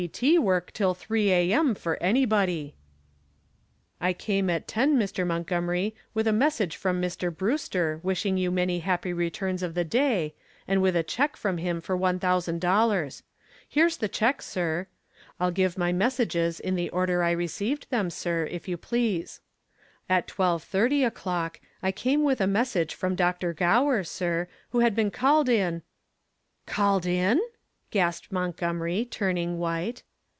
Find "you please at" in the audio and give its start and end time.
18.67-20.25